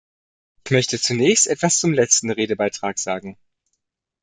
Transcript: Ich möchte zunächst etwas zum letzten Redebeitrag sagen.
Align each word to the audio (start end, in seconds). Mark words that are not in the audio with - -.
Ich 0.65 0.71
möchte 0.71 0.99
zunächst 0.99 1.45
etwas 1.45 1.77
zum 1.77 1.93
letzten 1.93 2.31
Redebeitrag 2.31 2.97
sagen. 2.97 3.37